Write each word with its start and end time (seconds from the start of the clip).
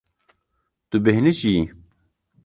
Tu 0.89 0.97
bêhnijiyî. 1.03 1.63